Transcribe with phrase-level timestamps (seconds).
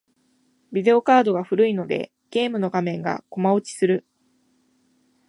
[0.71, 4.07] ビデオカードが古いので、ゲームの画面がコマ落ちする。